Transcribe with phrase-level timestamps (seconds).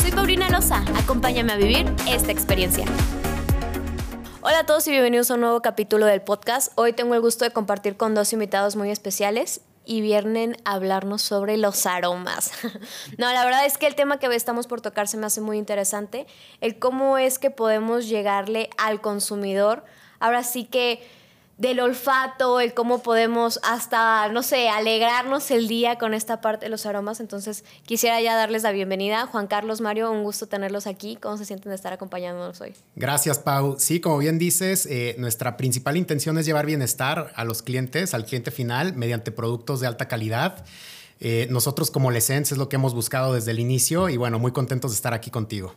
[0.00, 2.86] Soy Paulina Loza, acompáñame a vivir esta experiencia.
[4.40, 6.72] Hola a todos y bienvenidos a un nuevo capítulo del podcast.
[6.76, 11.20] Hoy tengo el gusto de compartir con dos invitados muy especiales y vienen a hablarnos
[11.20, 12.50] sobre los aromas.
[13.18, 15.58] no, la verdad es que el tema que estamos por tocar se me hace muy
[15.58, 16.26] interesante,
[16.62, 19.84] el cómo es que podemos llegarle al consumidor.
[20.18, 21.06] Ahora sí que
[21.60, 26.70] del olfato, el cómo podemos hasta, no sé, alegrarnos el día con esta parte de
[26.70, 27.20] los aromas.
[27.20, 29.26] Entonces, quisiera ya darles la bienvenida.
[29.26, 31.16] Juan Carlos, Mario, un gusto tenerlos aquí.
[31.16, 32.72] ¿Cómo se sienten de estar acompañándonos hoy?
[32.96, 33.76] Gracias, Pau.
[33.78, 38.24] Sí, como bien dices, eh, nuestra principal intención es llevar bienestar a los clientes, al
[38.24, 40.64] cliente final, mediante productos de alta calidad.
[41.20, 44.52] Eh, nosotros como Lesens es lo que hemos buscado desde el inicio y bueno, muy
[44.52, 45.74] contentos de estar aquí contigo.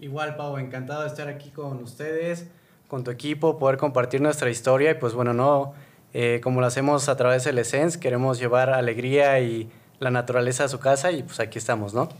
[0.00, 2.46] Igual, Pau, encantado de estar aquí con ustedes
[2.92, 5.72] con tu equipo, poder compartir nuestra historia y pues bueno, no,
[6.12, 10.68] eh, como lo hacemos a través del Essence, queremos llevar alegría y la naturaleza a
[10.68, 12.10] su casa y pues aquí estamos, ¿no?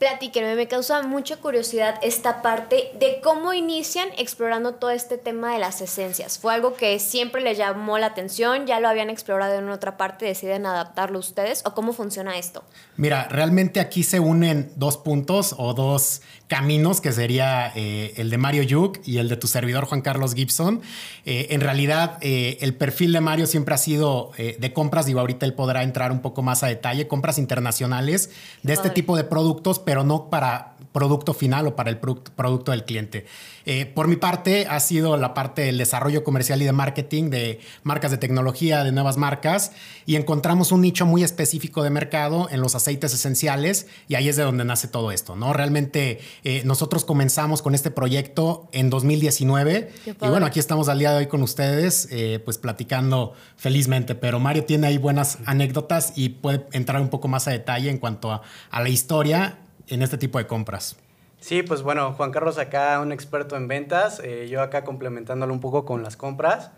[0.00, 5.58] Platíquenme, me causa mucha curiosidad esta parte de cómo inician explorando todo este tema de
[5.58, 6.38] las esencias.
[6.38, 8.66] ¿Fue algo que siempre les llamó la atención?
[8.66, 10.24] ¿Ya lo habían explorado en otra parte?
[10.24, 11.62] ¿Deciden adaptarlo ustedes?
[11.66, 12.64] ¿O cómo funciona esto?
[12.96, 18.36] Mira, realmente aquí se unen dos puntos o dos caminos, que sería eh, el de
[18.36, 20.82] Mario Yuk y el de tu servidor Juan Carlos Gibson.
[21.24, 25.46] Eh, en realidad, eh, el perfil de Mario siempre ha sido de compras, digo, ahorita
[25.46, 28.30] él podrá entrar un poco más a detalle, compras internacionales
[28.62, 32.84] de este tipo de productos, pero no para producto final o para el producto del
[32.84, 33.26] cliente.
[33.66, 37.58] Eh, por mi parte, ha sido la parte del desarrollo comercial y de marketing de
[37.82, 39.72] marcas de tecnología, de nuevas marcas,
[40.06, 44.36] y encontramos un nicho muy específico de mercado en los aceites esenciales, y ahí es
[44.36, 45.52] de donde nace todo esto, ¿no?
[45.52, 51.10] Realmente eh, nosotros comenzamos con este proyecto en 2019, y bueno, aquí estamos al día
[51.10, 56.28] de hoy con ustedes, eh, pues platicando felizmente, pero Mario tiene ahí buenas anécdotas y
[56.28, 58.42] puede entrar un poco más a detalle en cuanto a
[58.80, 59.58] la historia
[59.90, 60.96] en este tipo de compras?
[61.40, 65.60] Sí, pues bueno, Juan Carlos acá, un experto en ventas, eh, yo acá complementándolo un
[65.60, 66.70] poco con las compras.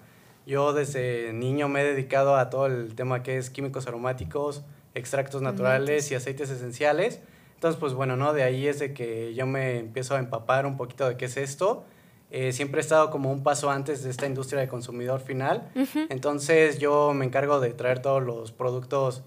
[0.46, 4.62] Yo desde niño me he dedicado a todo el tema que es químicos aromáticos,
[4.94, 7.20] extractos naturales y aceites esenciales.
[7.54, 8.32] Entonces, pues bueno, ¿no?
[8.32, 11.36] De ahí es de que yo me empiezo a empapar un poquito de qué es
[11.36, 11.84] esto.
[12.30, 15.70] Eh, siempre he estado como un paso antes de esta industria de consumidor final.
[16.08, 19.22] Entonces, yo me encargo de traer todos los productos,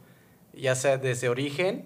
[0.53, 1.85] ya sea desde origen,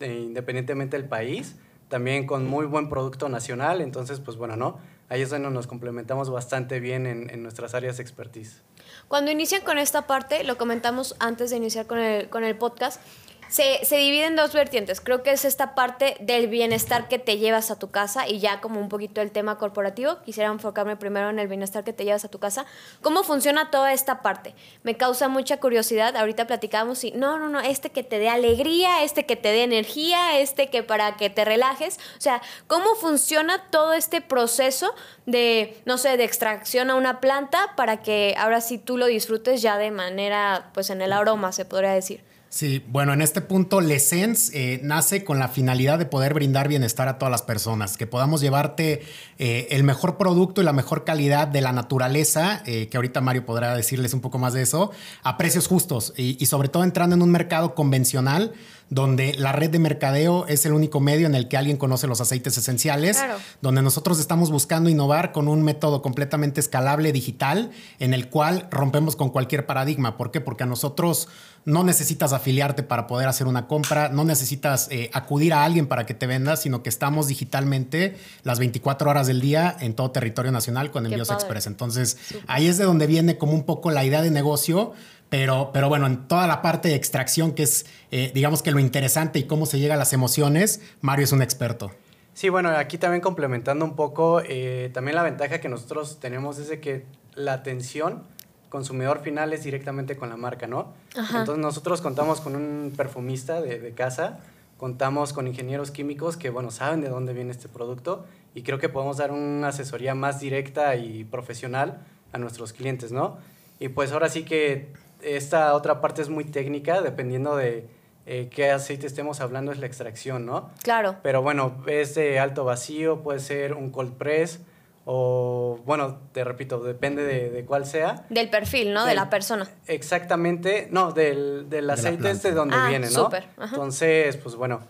[0.00, 1.56] eh, independientemente del país,
[1.88, 4.78] también con muy buen producto nacional, entonces pues bueno, ¿no?
[5.08, 8.62] Ahí es donde nos complementamos bastante bien en, en nuestras áreas de expertise.
[9.08, 13.00] Cuando inician con esta parte, lo comentamos antes de iniciar con el, con el podcast,
[13.48, 15.00] se, se divide en dos vertientes.
[15.00, 18.60] Creo que es esta parte del bienestar que te llevas a tu casa y ya
[18.60, 20.18] como un poquito el tema corporativo.
[20.24, 22.66] Quisiera enfocarme primero en el bienestar que te llevas a tu casa.
[23.02, 24.54] ¿Cómo funciona toda esta parte?
[24.82, 26.16] Me causa mucha curiosidad.
[26.16, 29.62] Ahorita platicamos y no, no, no, este que te dé alegría, este que te dé
[29.62, 31.98] energía, este que para que te relajes.
[32.18, 34.94] O sea, ¿cómo funciona todo este proceso
[35.26, 39.62] de, no sé, de extracción a una planta para que ahora sí tú lo disfrutes
[39.62, 42.24] ya de manera, pues en el aroma, se podría decir?
[42.56, 47.06] Sí, bueno, en este punto, Lesens eh, nace con la finalidad de poder brindar bienestar
[47.06, 49.02] a todas las personas, que podamos llevarte
[49.36, 53.44] eh, el mejor producto y la mejor calidad de la naturaleza, eh, que ahorita Mario
[53.44, 54.90] podrá decirles un poco más de eso,
[55.22, 58.54] a precios justos y, y sobre todo entrando en un mercado convencional
[58.88, 62.20] donde la red de mercadeo es el único medio en el que alguien conoce los
[62.20, 63.18] aceites esenciales,
[63.60, 69.16] donde nosotros estamos buscando innovar con un método completamente escalable digital en el cual rompemos
[69.16, 70.16] con cualquier paradigma.
[70.16, 70.40] ¿Por qué?
[70.40, 71.28] Porque a nosotros
[71.66, 76.06] no necesitas afiliarte para poder hacer una compra, no necesitas eh, acudir a alguien para
[76.06, 80.52] que te venda, sino que estamos digitalmente las 24 horas del día en todo territorio
[80.52, 81.66] nacional con Envíos Express.
[81.66, 82.16] Entonces,
[82.46, 84.94] ahí es de donde viene como un poco la idea de negocio
[85.28, 88.78] pero, pero bueno, en toda la parte de extracción, que es, eh, digamos que lo
[88.78, 91.90] interesante y cómo se llega a las emociones, Mario es un experto.
[92.32, 96.68] Sí, bueno, aquí también complementando un poco, eh, también la ventaja que nosotros tenemos es
[96.68, 98.22] de que la atención
[98.68, 100.92] consumidor final es directamente con la marca, ¿no?
[101.14, 104.40] Entonces nosotros contamos con un perfumista de, de, casa,
[104.76, 108.88] contamos con ingenieros químicos que, bueno, saben de dónde viene este producto y creo que
[108.88, 112.00] podemos dar una asesoría más directa y profesional
[112.32, 113.38] a nuestros clientes, ¿no?
[113.78, 114.92] Y pues ahora sí que
[115.22, 117.88] esta otra parte es muy técnica, dependiendo de
[118.26, 120.70] eh, qué aceite estemos hablando es la extracción, ¿no?
[120.82, 121.16] Claro.
[121.22, 124.60] Pero bueno, es de alto vacío, puede ser un cold press
[125.08, 128.26] o, bueno, te repito, depende de, cuál sea.
[128.28, 129.06] Del perfil, ¿no?
[129.06, 129.68] de la persona.
[129.86, 133.24] Exactamente, no, del, del aceite es de donde ah, viene, ¿no?
[133.24, 133.46] Súper.
[133.56, 134.80] Entonces, pues bueno,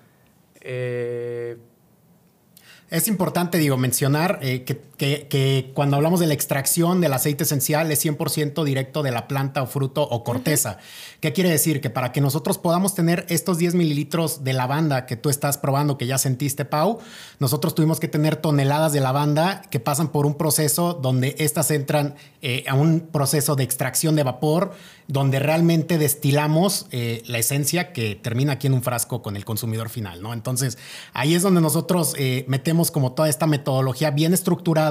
[0.62, 1.58] eh,
[2.88, 4.80] es importante, digo, mencionar eh, que,
[5.75, 9.66] cuando hablamos de la extracción del aceite esencial es 100% directo de la planta o
[9.66, 10.78] fruto o corteza.
[11.20, 11.82] ¿Qué quiere decir?
[11.82, 15.98] Que para que nosotros podamos tener estos 10 mililitros de lavanda que tú estás probando,
[15.98, 16.98] que ya sentiste, Pau,
[17.38, 22.14] nosotros tuvimos que tener toneladas de lavanda que pasan por un proceso donde estas entran
[22.40, 24.72] eh, a un proceso de extracción de vapor,
[25.08, 29.88] donde realmente destilamos eh, la esencia que termina aquí en un frasco con el consumidor
[29.88, 30.32] final, ¿no?
[30.32, 30.78] Entonces,
[31.12, 32.14] ahí es donde nosotros
[32.46, 34.85] metemos como toda esta metodología bien estructurada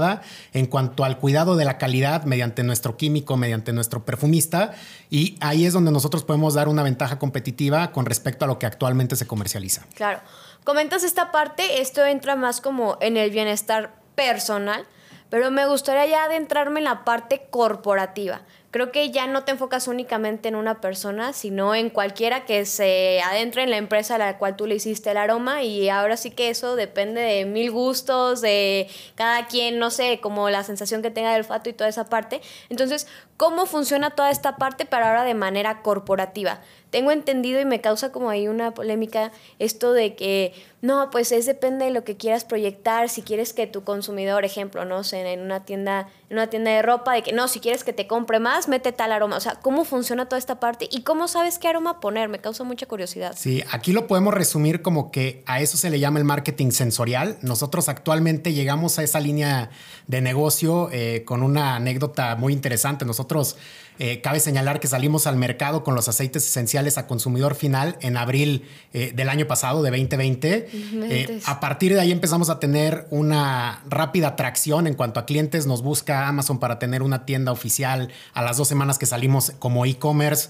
[0.54, 4.74] en cuanto al cuidado de la calidad mediante nuestro químico, mediante nuestro perfumista.
[5.10, 8.66] Y ahí es donde nosotros podemos dar una ventaja competitiva con respecto a lo que
[8.66, 9.86] actualmente se comercializa.
[9.96, 10.20] Claro.
[10.64, 14.86] Comentas esta parte, esto entra más como en el bienestar personal,
[15.30, 18.42] pero me gustaría ya adentrarme en la parte corporativa
[18.76, 23.22] creo que ya no te enfocas únicamente en una persona, sino en cualquiera que se
[23.22, 26.32] adentre en la empresa a la cual tú le hiciste el aroma y ahora sí
[26.32, 31.10] que eso depende de mil gustos, de cada quien, no sé, como la sensación que
[31.10, 32.42] tenga del olfato y toda esa parte.
[32.68, 33.08] Entonces,
[33.38, 36.60] ¿cómo funciona toda esta parte para ahora de manera corporativa?
[36.90, 41.46] Tengo entendido y me causa como ahí una polémica esto de que no, pues es
[41.46, 45.42] depende de lo que quieras proyectar, si quieres que tu consumidor, ejemplo, no sé, en
[45.42, 48.40] una tienda, en una tienda de ropa, de que no, si quieres que te compre
[48.40, 49.38] más, mete tal aroma.
[49.38, 50.88] O sea, ¿cómo funciona toda esta parte?
[50.92, 52.30] ¿Y cómo sabes qué aroma poner?
[52.30, 53.36] Me causa mucha curiosidad.
[53.38, 57.38] Sí, aquí lo podemos resumir como que a eso se le llama el marketing sensorial.
[57.42, 59.70] Nosotros actualmente llegamos a esa línea
[60.08, 63.06] de negocio eh, con una anécdota muy interesante.
[63.06, 63.58] Nosotros
[63.98, 68.18] eh, cabe señalar que salimos al mercado con los aceites esenciales a consumidor final en
[68.18, 68.64] abril
[68.94, 70.70] eh, del año pasado, de 2020.
[71.10, 75.66] Eh, a partir de ahí empezamos a tener una rápida atracción en cuanto a clientes.
[75.66, 79.86] Nos busca Amazon para tener una tienda oficial a las dos semanas que salimos como
[79.86, 80.50] e-commerce.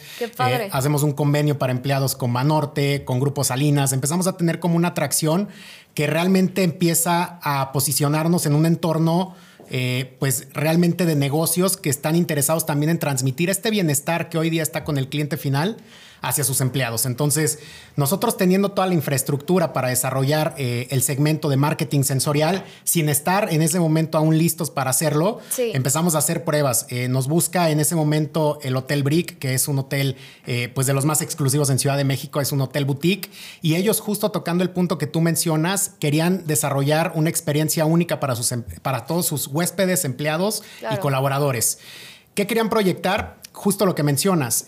[0.72, 3.94] hacemos un convenio para empleados con Banorte, con Grupo Salinas.
[3.94, 5.50] Empezamos a tener como una atracción
[5.94, 9.36] que realmente empieza a posicionarnos en un entorno
[9.70, 14.50] eh, pues realmente de negocios que están interesados también en transmitir este bienestar que hoy
[14.50, 15.78] día está con el cliente final
[16.22, 17.06] hacia sus empleados.
[17.06, 17.60] Entonces,
[17.96, 23.52] nosotros teniendo toda la infraestructura para desarrollar eh, el segmento de marketing sensorial, sin estar
[23.52, 26.88] en ese momento aún listos para hacerlo, empezamos a hacer pruebas.
[26.90, 30.16] Eh, nos busca en ese momento el Hotel Brick, que es un hotel
[30.46, 33.30] eh, pues de los más exclusivos en Ciudad de México, es un hotel boutique,
[33.62, 38.36] y ellos justo tocando el punto que tú mencionas, querían desarrollar una experiencia única para,
[38.36, 41.80] sus, em, para todos sus huéspedes, empleados y colaboradores.
[42.34, 43.38] ¿Qué querían proyectar?
[43.54, 44.66] Justo lo que mencionas,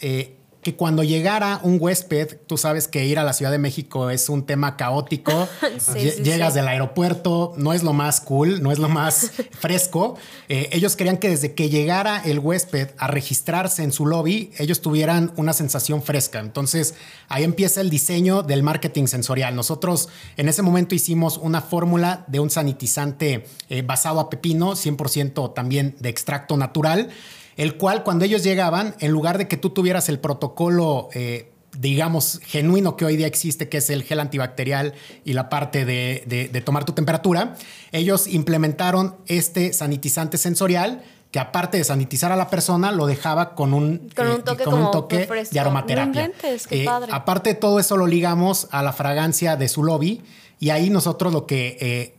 [0.67, 4.27] que cuando llegara un huésped, tú sabes que ir a la Ciudad de México es
[4.27, 5.47] un tema caótico,
[6.21, 10.17] llegas del aeropuerto, no es lo más cool, no es lo más fresco.
[10.49, 14.81] Eh, ellos querían que desde que llegara el huésped a registrarse en su lobby, ellos
[14.81, 16.39] tuvieran una sensación fresca.
[16.39, 16.95] Entonces
[17.29, 19.55] ahí empieza el diseño del marketing sensorial.
[19.55, 25.53] Nosotros en ese momento hicimos una fórmula de un sanitizante eh, basado a pepino, 100%
[25.53, 27.09] también de extracto natural
[27.57, 32.39] el cual cuando ellos llegaban, en lugar de que tú tuvieras el protocolo, eh, digamos,
[32.43, 34.93] genuino que hoy día existe, que es el gel antibacterial
[35.25, 37.55] y la parte de, tomar tu temperatura,
[37.91, 43.73] ellos implementaron este sanitizante sensorial que aparte de sanitizar a la persona, lo dejaba con
[43.73, 44.43] un, con un eh,
[44.91, 46.31] toque, de aromaterapia.
[46.69, 50.21] Eh, aparte de todo eso, lo ligamos a la fragancia de su lobby
[50.57, 52.16] y ahí nosotros lo que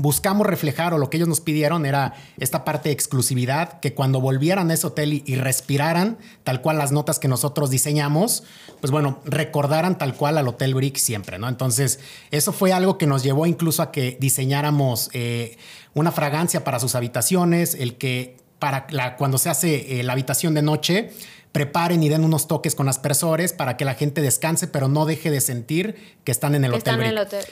[0.00, 4.20] buscamos reflejar o lo que ellos nos pidieron era esta parte de exclusividad, que cuando
[4.20, 8.44] volvieran a ese hotel y, respiraran tal cual las notas que nosotros diseñamos,
[8.80, 11.48] pues bueno, recordaran tal cual al Hotel Brick siempre, ¿no?
[11.48, 15.56] Entonces, eso fue algo que nos llevó incluso a que diseñáramos eh,
[15.94, 20.54] una fragancia para sus habitaciones, el que para la, cuando se hace eh, la habitación
[20.54, 21.10] de noche,
[21.52, 25.30] preparen y den unos toques con aspersores para que la gente descanse, pero no deje
[25.30, 27.00] de sentir que están en el, hotel,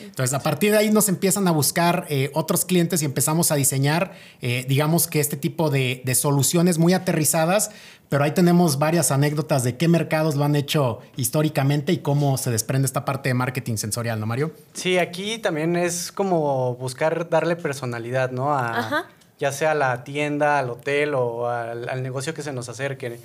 [0.00, 3.56] Entonces, a partir de ahí nos empiezan a buscar eh, otros clientes y empezamos a
[3.56, 7.70] diseñar, eh, digamos que este tipo de, soluciones muy aterrizadas,
[8.08, 12.50] pero ahí tenemos varias anécdotas de qué mercados lo han hecho históricamente y cómo se
[12.50, 14.52] desprende esta parte de marketing sensorial, ¿no, Mario?
[14.72, 18.56] Sí, aquí también es como buscar darle personalidad, ¿no?
[18.56, 19.06] A,
[19.38, 23.20] Ya sea a la tienda, al hotel o al, al negocio que se nos acerque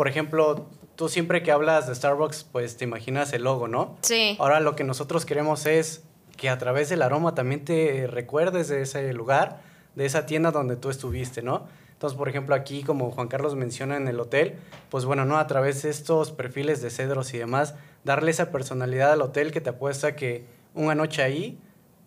[0.00, 0.66] por ejemplo,
[0.96, 3.98] tú siempre que hablas de Starbucks, pues te imaginas el logo, ¿no?
[4.00, 4.34] Sí.
[4.38, 6.04] Ahora lo que nosotros queremos es
[6.38, 9.60] que a través del aroma también te recuerdes de ese lugar,
[9.96, 11.66] de esa tienda donde tú estuviste, ¿no?
[11.92, 14.54] Entonces, por ejemplo, aquí, como Juan Carlos menciona en el hotel,
[14.88, 15.36] pues bueno, ¿no?
[15.36, 19.60] A través de estos perfiles de cedros y demás, darle esa personalidad al hotel que
[19.60, 21.58] te apuesta que una noche ahí,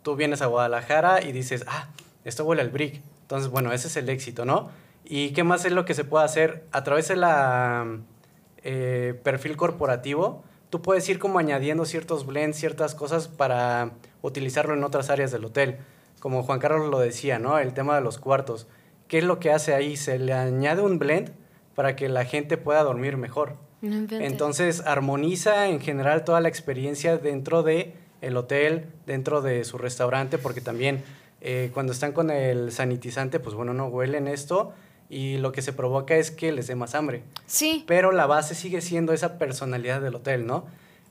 [0.02, 1.90] tú vienes a Guadalajara y dices, ah,
[2.26, 3.04] esto huele al brick.
[3.22, 4.72] Entonces, bueno, ese es el éxito, ¿no?
[5.06, 6.66] ¿Y qué más es lo que se puede hacer?
[6.72, 8.00] A través de la
[8.64, 13.92] eh, perfil corporativo, tú puedes ir como añadiendo ciertos blends, ciertas cosas para
[14.22, 15.78] utilizarlo en otras áreas del hotel.
[16.20, 17.60] Como Juan Carlos lo decía, ¿no?
[17.60, 18.68] El tema de los cuartos.
[19.08, 19.98] ¿Qué es lo que hace ahí?
[19.98, 21.32] Se le añade un blend
[21.76, 23.58] para que la gente pueda dormir mejor.
[23.82, 30.38] Entonces armoniza en general toda la experiencia dentro de el hotel, dentro de su restaurante,
[30.38, 31.04] porque también
[31.42, 34.74] eh, cuando están con el sanitizante, pues bueno, no huelen esto
[35.10, 37.24] y lo que se provoca es que les dé más hambre.
[37.46, 37.84] Sí.
[37.88, 40.66] Pero la base sigue siendo esa personalidad del hotel, ¿no?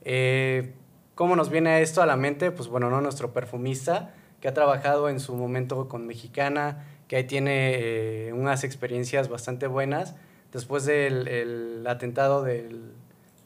[0.05, 0.73] Eh,
[1.15, 2.51] ¿Cómo nos viene esto a la mente?
[2.51, 3.01] Pues bueno, ¿no?
[3.01, 8.65] Nuestro perfumista que ha trabajado en su momento con Mexicana, que ahí tiene eh, unas
[8.65, 10.17] experiencias bastante buenas.
[10.53, 12.83] Después del atentado de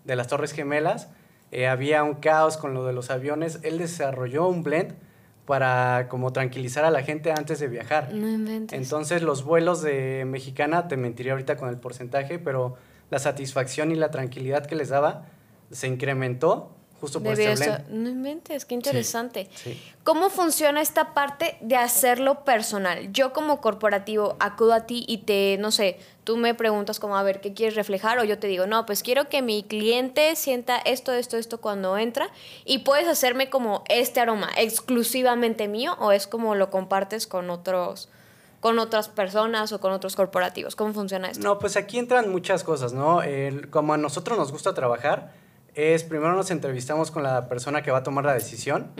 [0.05, 1.09] las Torres Gemelas,
[1.53, 3.61] eh, había un caos con lo de los aviones.
[3.63, 4.95] Él desarrolló un blend
[5.47, 8.11] para como tranquilizar a la gente antes de viajar.
[8.73, 12.75] Entonces los vuelos de Mexicana, te mentiría ahorita con el porcentaje, pero
[13.11, 15.27] la satisfacción y la tranquilidad que les daba
[15.71, 19.49] se incrementó Justo por este No inventes, qué interesante.
[20.03, 23.13] ¿Cómo funciona esta parte de hacerlo personal?
[23.13, 27.23] Yo como corporativo acudo a ti y te, no sé, tú me preguntas como, a
[27.23, 28.19] ver, ¿qué quieres reflejar?
[28.19, 31.99] O yo te digo, no, pues quiero que mi cliente sienta esto, esto, esto cuando
[31.99, 32.31] entra
[32.65, 38.09] y puedes hacerme como este aroma exclusivamente mío o es como lo compartes con otros
[38.61, 40.75] con otras personas o con otros corporativos.
[40.75, 41.47] ¿Cómo funciona esto?
[41.47, 43.21] No, pues aquí entran muchas cosas, ¿no?
[43.71, 45.33] como a nosotros nos gusta trabajar,
[45.77, 48.91] es primero nos entrevistamos con la persona que va a tomar la decisión,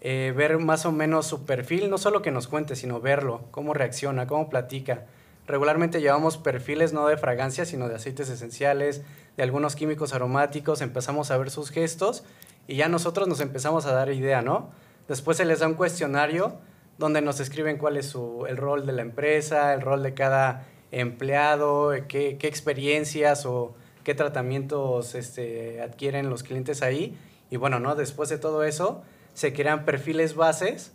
[0.00, 3.72] eh, ver más o menos su perfil, no solo que nos cuente, sino verlo, cómo
[3.72, 5.06] reacciona, cómo platica.
[5.46, 9.02] Regularmente llevamos perfiles no de fragancia, sino de aceites esenciales,
[9.36, 12.24] de algunos químicos aromáticos, empezamos a ver sus gestos
[12.66, 14.70] y ya nosotros nos empezamos a dar idea, ¿no?
[15.06, 16.58] Después se les da un cuestionario
[16.98, 20.66] donde nos escriben cuál es su, el rol de la empresa, el rol de cada
[20.90, 23.76] empleado, qué, qué experiencias o
[24.08, 27.14] qué tratamientos este, adquieren los clientes ahí.
[27.50, 27.94] Y bueno, ¿no?
[27.94, 29.02] Después de todo eso,
[29.34, 30.92] se crean perfiles bases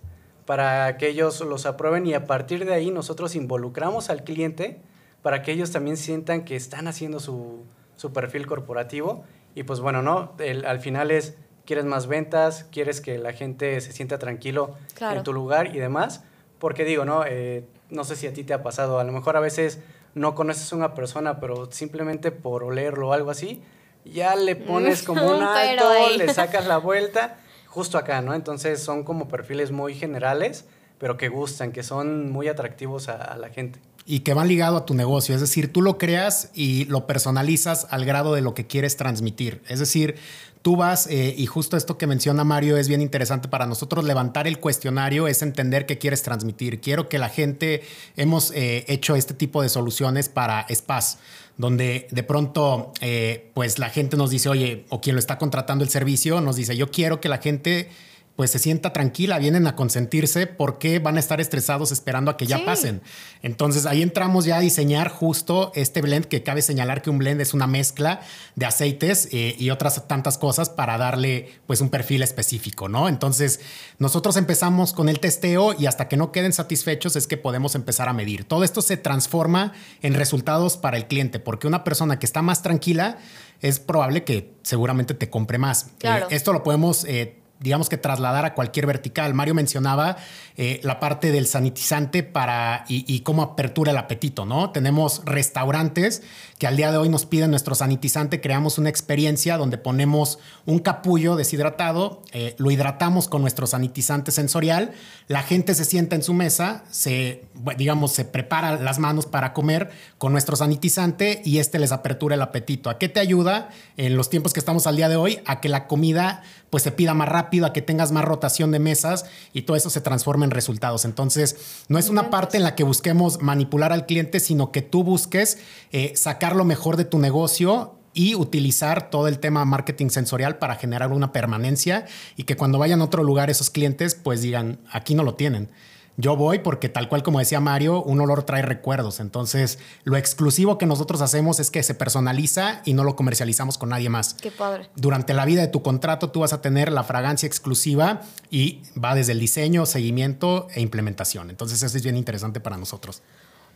[0.48, 4.82] para que ellos los aprueben y a partir de ahí nosotros involucramos al cliente
[5.22, 7.67] para que ellos también sientan que están haciendo su,
[8.15, 9.24] perfil corporativo.
[9.53, 10.34] Y pues bueno, ¿no?
[10.65, 15.34] al final es, quieres más ventas, quieres que la gente se sienta tranquilo en tu
[15.34, 16.24] lugar y demás.
[16.58, 17.25] Porque digo, ¿no?
[17.27, 19.82] Eh, no sé si a ti te ha pasado, a lo mejor a veces
[20.15, 23.62] no conoces a una persona, pero simplemente por olerlo o algo así,
[24.05, 25.86] ya le pones como un alto,
[26.17, 28.34] le sacas la vuelta, justo acá, ¿no?
[28.34, 30.65] Entonces son como perfiles muy generales,
[31.00, 33.79] pero que gustan, que son muy atractivos a, la gente.
[34.05, 37.88] Y que van ligado a tu negocio, es decir, tú lo creas y lo personalizas
[37.89, 39.62] al grado de lo que quieres transmitir.
[39.69, 40.15] Es decir,
[40.63, 44.48] tú vas, eh, y justo esto que menciona Mario es bien interesante para nosotros, levantar
[44.48, 46.81] el cuestionario es entender qué quieres transmitir.
[46.81, 47.83] Quiero que la gente,
[48.15, 51.19] hemos eh, hecho este tipo de soluciones para spas,
[51.57, 55.83] donde de pronto, eh, pues la gente nos dice, oye, o quien lo está contratando
[55.83, 57.89] el servicio, nos dice, yo quiero que la gente
[58.36, 62.48] pues se sienta tranquila, vienen a consentirse porque van a estar estresados esperando a que
[62.48, 63.02] ya pasen.
[63.44, 67.42] Entonces ahí entramos ya a diseñar justo este blend que cabe señalar que un blend
[67.42, 68.22] es una mezcla
[68.56, 73.08] de aceites eh, y otras tantas cosas para darle pues un perfil específico, ¿no?
[73.08, 73.60] Entonces
[74.00, 78.10] nosotros empezamos con el testeo y hasta que no queden satisfechos es que podemos empezar
[78.10, 78.46] a medir.
[78.46, 82.63] Todo esto se transforma en resultados para el cliente porque una persona que está más
[82.63, 83.20] tranquila
[83.62, 85.92] es probable que seguramente te compre más.
[86.02, 87.06] Eh, esto lo podemos...
[87.06, 89.34] Eh, digamos que trasladar a cualquier vertical.
[89.34, 90.17] Mario mencionaba
[90.58, 94.72] eh, la parte del sanitizante para y, cómo apertura el apetito, ¿no?
[94.72, 96.24] Tenemos restaurantes
[96.60, 100.79] que al día de hoy nos piden nuestro sanitizante, creamos una experiencia donde ponemos un
[100.79, 104.91] capullo deshidratado, eh, lo hidratamos con nuestro sanitizante sensorial,
[105.27, 107.46] la gente se sienta en su mesa, se,
[107.77, 112.41] digamos, se prepara las manos para comer con nuestro sanitizante y este les apertura el
[112.41, 112.89] apetito.
[112.89, 115.39] ¿A qué te ayuda en los tiempos que estamos al día de hoy?
[115.46, 116.43] A que la comida
[116.74, 119.89] pues se pida más rápido, a que tengas más rotación de mesas y todo eso
[119.89, 121.05] se transforma en resultados.
[121.05, 125.03] Entonces, no es una parte en la que busquemos manipular al cliente, sino que tú
[125.03, 125.60] busques
[125.91, 130.75] eh, sacar lo mejor de tu negocio y utilizar todo el tema marketing sensorial para
[130.75, 132.05] generar una permanencia
[132.38, 135.69] y que cuando vayan a otro lugar esos clientes pues digan, aquí no lo tienen.
[136.17, 139.20] Yo voy porque tal cual como decía Mario, un olor trae recuerdos.
[139.20, 143.89] Entonces, lo exclusivo que nosotros hacemos es que se personaliza y no lo comercializamos con
[143.89, 144.36] nadie más.
[144.36, 144.89] Qué padre.
[144.96, 149.15] Durante la vida de tu contrato tú vas a tener la fragancia exclusiva y va
[149.15, 151.50] desde el diseño, seguimiento e implementación.
[151.50, 153.22] Entonces, eso es bien interesante para nosotros.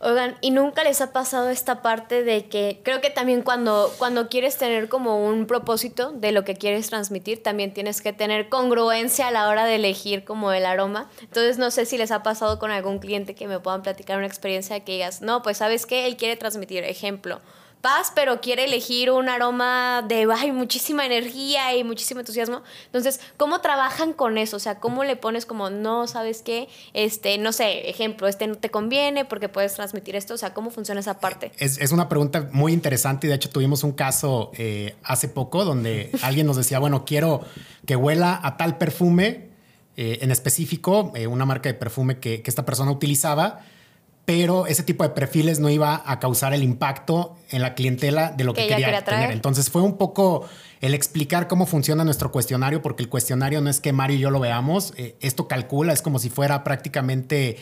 [0.00, 4.28] Oigan, ¿y nunca les ha pasado esta parte de que creo que también cuando, cuando
[4.28, 9.26] quieres tener como un propósito de lo que quieres transmitir, también tienes que tener congruencia
[9.26, 11.10] a la hora de elegir como el aroma?
[11.20, 14.28] Entonces no sé si les ha pasado con algún cliente que me puedan platicar una
[14.28, 17.40] experiencia que digas, no, pues sabes qué, él quiere transmitir, ejemplo,
[17.80, 22.62] paz, pero quiere elegir un aroma de ay, muchísima energía y muchísimo entusiasmo.
[22.86, 24.56] Entonces, ¿cómo trabajan con eso?
[24.56, 26.68] O sea, ¿cómo le pones como, no, ¿sabes qué?
[26.92, 30.34] Este, no sé, ejemplo, este no te conviene porque puedes transmitir esto.
[30.34, 31.52] O sea, ¿cómo funciona esa parte?
[31.58, 35.64] Es, es una pregunta muy interesante y de hecho tuvimos un caso eh, hace poco
[35.64, 37.42] donde alguien nos decía, bueno, quiero
[37.86, 39.48] que huela a tal perfume
[39.96, 43.60] eh, en específico, eh, una marca de perfume que, que esta persona utilizaba
[44.28, 48.44] pero ese tipo de perfiles no iba a causar el impacto en la clientela de
[48.44, 49.30] lo que, quería, tener.
[49.30, 50.46] Entonces fue un poco
[50.82, 54.30] el explicar cómo funciona nuestro cuestionario, porque el cuestionario no es que Mario y yo
[54.30, 57.56] lo veamos, eh, esto calcula, es como si fuera prácticamente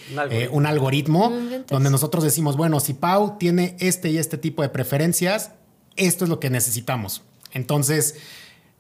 [0.51, 4.69] un algoritmo, eh, donde nosotros decimos, bueno, si Pau tiene este y este tipo de
[4.69, 5.53] preferencias,
[5.95, 7.23] esto es lo que necesitamos.
[7.53, 8.17] Entonces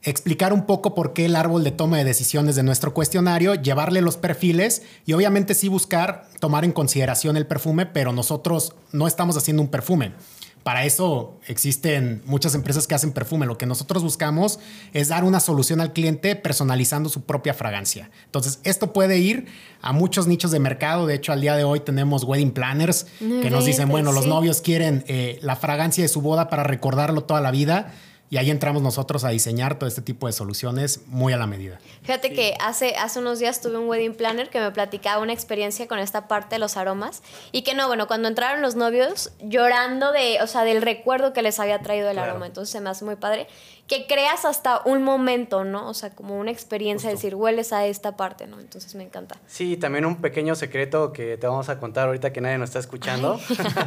[0.02, 4.00] explicar un poco por qué el árbol de toma de decisiones de nuestro cuestionario, llevarle
[4.00, 9.36] los perfiles y obviamente sí buscar tomar en consideración el perfume, pero nosotros no estamos
[9.36, 10.12] haciendo un perfume.
[10.66, 13.46] Para eso existen muchas empresas que hacen perfume.
[13.46, 14.58] Lo que nosotros buscamos
[14.92, 18.10] es dar una solución al cliente personalizando su propia fragancia.
[18.24, 19.46] Entonces, esto puede ir
[19.80, 21.06] a muchos nichos de mercado.
[21.06, 24.60] De hecho, al día de hoy tenemos wedding planners que nos dicen, bueno, los novios
[24.60, 27.94] quieren eh, la fragancia de su boda para recordarlo toda la vida
[28.28, 31.78] y ahí entramos nosotros a diseñar todo este tipo de soluciones muy a la medida.
[32.02, 35.86] Fíjate que hace, hace unos días tuve un wedding planner que me platicaba una experiencia
[35.86, 40.12] con esta parte de los aromas y que no, bueno, cuando entraron los novios llorando
[40.12, 43.04] de, o sea, del recuerdo que les había traído el aroma, entonces se me hace
[43.04, 43.46] muy padre
[43.86, 45.88] que creas hasta un momento, ¿no?
[45.88, 48.58] O sea, como una experiencia, de decir, hueles a esta parte, ¿no?
[48.58, 49.36] Entonces me encanta.
[49.46, 52.80] Sí, también un pequeño secreto que te vamos a contar ahorita que nadie nos está
[52.80, 53.38] escuchando.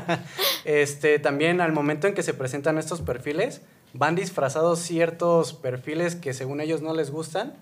[0.63, 3.61] este, también al momento en que se presentan estos perfiles,
[3.93, 7.53] van disfrazados ciertos perfiles que según ellos no les gustan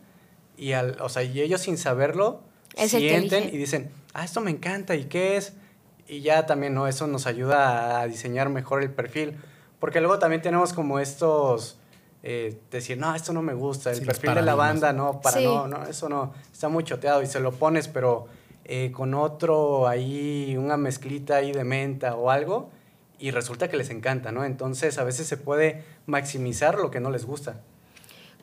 [0.57, 2.41] y, al, o sea, y ellos sin saberlo
[2.75, 5.53] sienten y dicen, ah, esto me encanta, ¿y qué es?
[6.07, 6.87] Y ya también, ¿no?
[6.87, 9.37] Eso nos ayuda a diseñar mejor el perfil.
[9.79, 11.77] Porque luego también tenemos como estos,
[12.23, 15.67] eh, decir, no, esto no me gusta, el perfil de la banda, no, para no,
[15.67, 18.27] no, eso no, está muy choteado y se lo pones, pero
[18.65, 22.71] eh, con otro ahí, una mezclita ahí de menta o algo,
[23.19, 24.45] y resulta que les encanta, ¿no?
[24.45, 27.61] Entonces a veces se puede maximizar lo que no les gusta.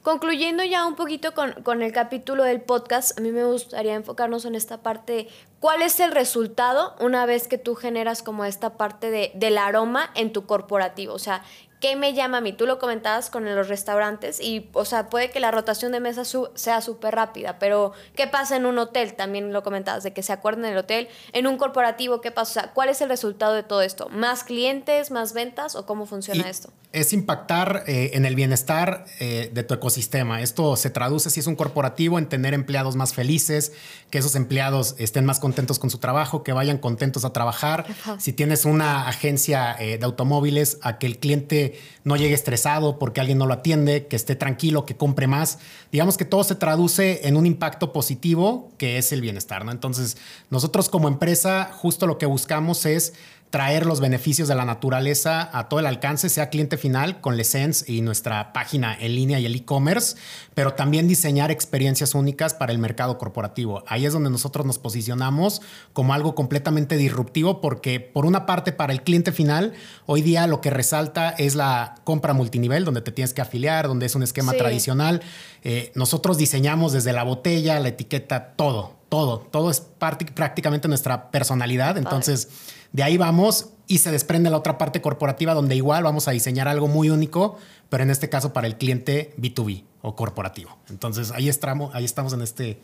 [0.02, 4.54] Concluyendo ya un poquito con, el capítulo del podcast, a mí me gustaría enfocarnos en
[4.54, 5.28] esta parte,
[5.60, 10.10] ¿cuál es el resultado una vez que tú generas como esta parte de, del aroma
[10.14, 11.14] en tu corporativo?
[11.14, 11.42] O sea,
[11.80, 12.54] ¿Qué me llama a mí?
[12.54, 16.34] Tú lo comentabas con los restaurantes y, o sea, puede que la rotación de mesas
[16.54, 19.12] sea súper rápida, pero ¿qué pasa en un hotel?
[19.12, 21.08] También lo comentabas, de que se acuerden del hotel.
[21.34, 22.50] En un corporativo, ¿qué pasa?
[22.50, 24.08] O sea, ¿cuál es el resultado de todo esto?
[24.08, 26.70] ¿Más clientes, más ventas o cómo funciona esto?
[26.94, 30.40] Es impactar eh, en el bienestar eh, de tu ecosistema.
[30.42, 33.72] Esto se traduce, si es un corporativo, en tener empleados más felices,
[34.10, 37.84] que esos empleados estén más contentos con su trabajo, que vayan contentos a trabajar.
[38.18, 43.20] Si tienes una agencia eh, de automóviles, a que el cliente no llegue estresado porque
[43.20, 45.58] alguien no lo atiende, que esté tranquilo, que compre más.
[45.90, 49.72] Digamos que todo se traduce en un impacto positivo que es el bienestar, ¿no?
[49.72, 50.16] Entonces,
[50.48, 53.14] nosotros como empresa, justo lo que buscamos es
[53.54, 57.88] traer los beneficios de la naturaleza a todo el alcance, sea cliente final con Lesens
[57.88, 60.16] y nuestra página en línea y el e-commerce,
[60.54, 63.84] pero también diseñar experiencias únicas para el mercado corporativo.
[63.86, 65.62] Ahí es donde nosotros nos posicionamos
[65.92, 69.74] como algo completamente disruptivo porque por una parte para el cliente final,
[70.06, 74.06] hoy día lo que resalta es la compra multinivel, donde te tienes que afiliar, donde
[74.06, 75.22] es un esquema tradicional.
[75.62, 81.98] Eh, nosotros diseñamos desde la botella, la etiqueta, todo, todo, todo es prácticamente nuestra personalidad.
[81.98, 82.48] Entonces...
[82.94, 86.68] De ahí vamos y se desprende la otra parte corporativa donde igual vamos a diseñar
[86.68, 90.78] algo muy único, pero en este caso para el cliente B2B o corporativo.
[90.88, 92.78] Entonces ahí estamos, ahí estamos en este,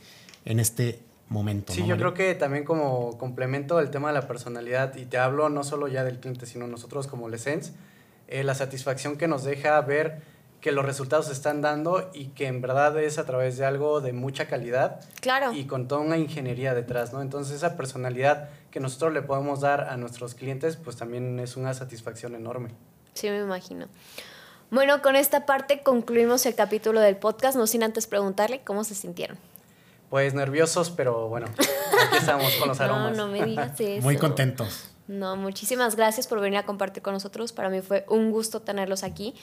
[0.44, 1.72] en este momento.
[1.72, 5.48] Sí, yo creo que también como complemento del tema de la personalidad, y te hablo
[5.48, 7.72] no solo ya del cliente, sino nosotros como Lesens,
[8.26, 10.22] eh, la satisfacción que nos deja ver
[10.60, 14.00] que los resultados se están dando y que en verdad es a través de algo
[14.00, 15.00] de mucha calidad.
[15.20, 15.52] Claro.
[15.52, 17.22] Y con toda una ingeniería detrás, ¿no?
[17.22, 21.72] Entonces esa personalidad que nosotros le podemos dar a nuestros clientes, pues también es una
[21.72, 22.70] satisfacción enorme.
[23.14, 23.86] Sí, me imagino.
[24.70, 28.94] Bueno, con esta parte concluimos el capítulo del podcast, no sin antes preguntarle cómo se
[28.94, 29.36] sintieron.
[30.10, 33.16] Pues nerviosos, pero bueno, aquí estamos con los aromas.
[33.16, 34.02] No, no me digas eso.
[34.02, 34.90] Muy contentos.
[35.08, 37.52] No, muchísimas gracias por venir a compartir con nosotros.
[37.52, 39.34] Para mí fue un gusto tenerlos aquí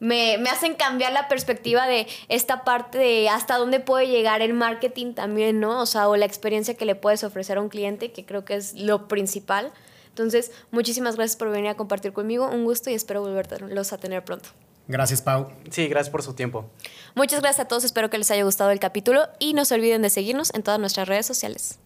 [0.00, 5.14] me, hacen cambiar la perspectiva de esta parte de hasta dónde puede llegar el marketing
[5.14, 5.80] también, ¿no?
[5.80, 8.54] O sea, o la experiencia que le puedes ofrecer a un cliente, que creo que
[8.54, 9.72] es lo principal
[10.08, 12.48] Entonces, muchísimas gracias por venir a compartir conmigo.
[12.48, 14.48] Un gusto y espero volverlos a tener pronto.
[14.88, 15.48] Gracias, Pau.
[15.70, 16.68] Sí, gracias por su tiempo.
[17.14, 20.02] Muchas gracias a todos, espero que les haya gustado el capítulo y no se olviden
[20.02, 21.78] de seguirnos en todas nuestras redes sociales.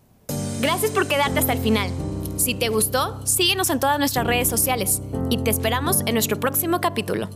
[0.61, 1.91] Gracias por quedarte hasta el final.
[2.37, 6.81] Si te gustó, síguenos en todas nuestras redes sociales y te esperamos en nuestro próximo
[6.81, 7.29] capítulo.